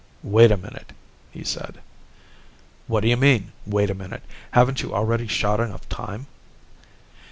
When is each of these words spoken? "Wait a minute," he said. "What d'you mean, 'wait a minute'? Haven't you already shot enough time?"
"Wait 0.23 0.49
a 0.51 0.57
minute," 0.57 0.93
he 1.31 1.43
said. 1.43 1.79
"What 2.87 3.01
d'you 3.01 3.15
mean, 3.15 3.51
'wait 3.67 3.91
a 3.91 3.93
minute'? 3.93 4.23
Haven't 4.49 4.81
you 4.81 4.95
already 4.95 5.27
shot 5.27 5.59
enough 5.59 5.87
time?" 5.89 6.25